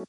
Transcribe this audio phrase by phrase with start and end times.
[0.00, 0.06] Hi,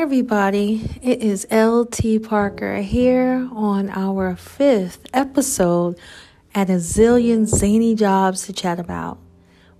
[0.00, 0.88] everybody.
[1.02, 5.98] It is LT Parker here on our fifth episode
[6.54, 9.18] at a zillion zany jobs to chat about.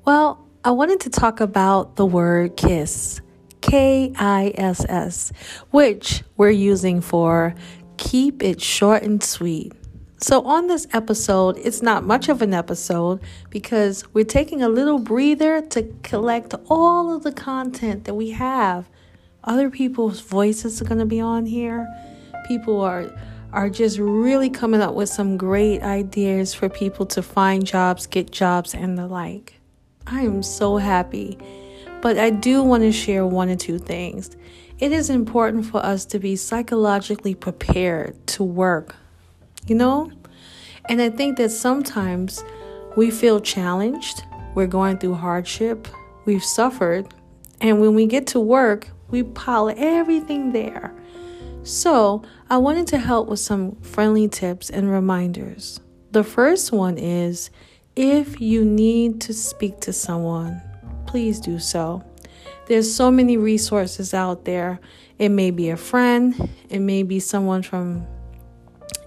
[0.04, 3.20] Well, I wanted to talk about the word kiss,
[3.62, 5.32] K I S S,
[5.70, 7.54] which we're using for
[7.96, 9.72] keep it short and sweet.
[10.18, 14.98] So, on this episode, it's not much of an episode because we're taking a little
[14.98, 18.88] breather to collect all of the content that we have
[19.44, 21.88] other people's voices are going to be on here.
[22.46, 23.10] People are
[23.52, 28.30] are just really coming up with some great ideas for people to find jobs, get
[28.30, 29.60] jobs and the like.
[30.06, 31.36] I am so happy.
[32.02, 34.36] But I do want to share one or two things.
[34.78, 38.96] It is important for us to be psychologically prepared to work.
[39.66, 40.10] You know?
[40.88, 42.44] And I think that sometimes
[42.96, 45.88] we feel challenged, we're going through hardship,
[46.24, 47.06] we've suffered,
[47.60, 50.92] and when we get to work, we pile everything there.
[51.62, 55.80] So, I wanted to help with some friendly tips and reminders.
[56.10, 57.50] The first one is
[57.94, 60.60] if you need to speak to someone,
[61.12, 62.02] please do so.
[62.68, 64.80] There's so many resources out there.
[65.18, 68.06] It may be a friend, it may be someone from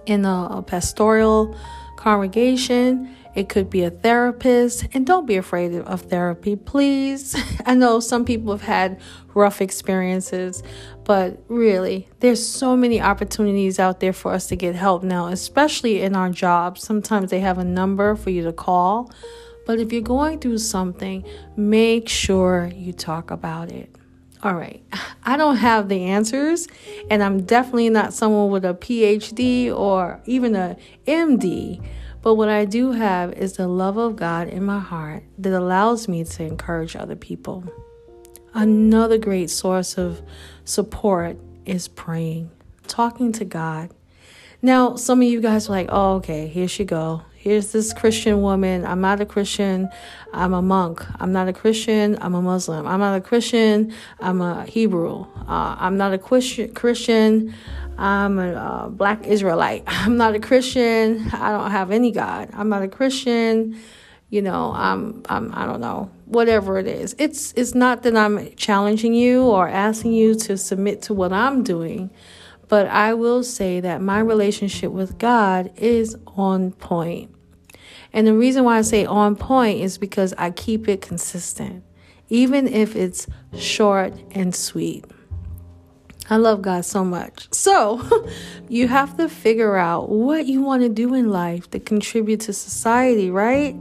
[0.06, 1.58] in a, a pastoral
[1.96, 7.34] congregation, it could be a therapist, and don't be afraid of therapy, please.
[7.66, 9.00] I know some people have had
[9.34, 10.62] rough experiences,
[11.02, 16.02] but really, there's so many opportunities out there for us to get help now, especially
[16.02, 16.84] in our jobs.
[16.84, 19.10] Sometimes they have a number for you to call,
[19.66, 21.24] but if you're going through something,
[21.56, 23.94] make sure you talk about it.
[24.42, 24.82] All right,
[25.24, 26.66] I don't have the answers,
[27.10, 31.84] and I'm definitely not someone with a PhD or even a MD
[32.26, 36.08] but what I do have is the love of God in my heart that allows
[36.08, 37.62] me to encourage other people.
[38.52, 40.22] Another great source of
[40.64, 42.50] support is praying,
[42.88, 43.90] talking to God.
[44.60, 47.22] Now, some of you guys are like, oh, okay, here she go.
[47.46, 48.84] Here's this Christian woman.
[48.84, 49.88] I'm not a Christian.
[50.32, 51.06] I'm a monk.
[51.20, 52.18] I'm not a Christian.
[52.20, 52.88] I'm a Muslim.
[52.88, 53.94] I'm not a Christian.
[54.18, 55.20] I'm a Hebrew.
[55.46, 57.54] Uh, I'm not a Christian.
[57.96, 59.84] I'm a uh, black Israelite.
[59.86, 61.24] I'm not a Christian.
[61.32, 62.50] I don't have any God.
[62.52, 63.78] I'm not a Christian.
[64.28, 67.14] You know, I'm, I'm, I don't know, whatever it is.
[67.16, 71.62] It's, it's not that I'm challenging you or asking you to submit to what I'm
[71.62, 72.10] doing,
[72.66, 77.35] but I will say that my relationship with God is on point.
[78.12, 81.84] And the reason why I say on point is because I keep it consistent,
[82.28, 83.26] even if it's
[83.56, 85.04] short and sweet.
[86.28, 87.52] I love God so much.
[87.52, 88.28] So,
[88.68, 92.52] you have to figure out what you want to do in life to contribute to
[92.52, 93.76] society, right?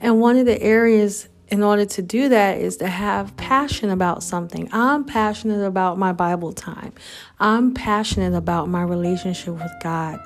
[0.00, 4.22] And one of the areas in order to do that is to have passion about
[4.22, 4.68] something.
[4.72, 6.92] I'm passionate about my Bible time.
[7.40, 10.20] I'm passionate about my relationship with God.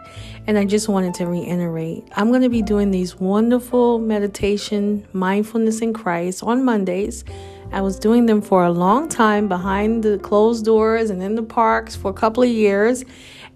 [0.47, 5.81] And I just wanted to reiterate I'm going to be doing these wonderful meditation, mindfulness
[5.81, 7.25] in Christ on Mondays.
[7.73, 11.43] I was doing them for a long time behind the closed doors and in the
[11.43, 13.05] parks for a couple of years.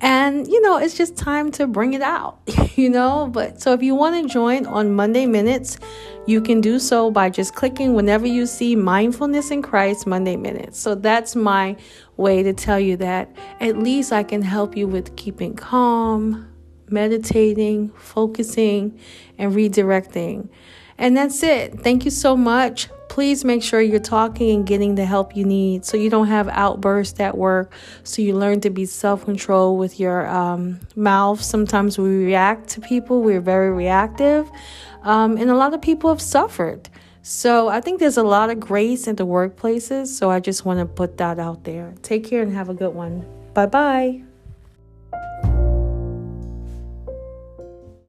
[0.00, 2.38] And, you know, it's just time to bring it out,
[2.76, 3.28] you know.
[3.32, 5.78] But so if you want to join on Monday Minutes,
[6.26, 10.78] you can do so by just clicking whenever you see Mindfulness in Christ Monday Minutes.
[10.78, 11.76] So that's my
[12.16, 16.48] way to tell you that at least I can help you with keeping calm,
[16.88, 18.98] meditating, focusing,
[19.36, 20.48] and redirecting.
[20.96, 21.80] And that's it.
[21.80, 22.88] Thank you so much.
[23.18, 26.46] Please make sure you're talking and getting the help you need so you don't have
[26.50, 27.72] outbursts at work.
[28.04, 31.42] So you learn to be self control with your um, mouth.
[31.42, 34.48] Sometimes we react to people, we're very reactive.
[35.02, 36.88] Um, and a lot of people have suffered.
[37.22, 40.06] So I think there's a lot of grace in the workplaces.
[40.06, 41.96] So I just want to put that out there.
[42.02, 43.26] Take care and have a good one.
[43.52, 44.27] Bye bye.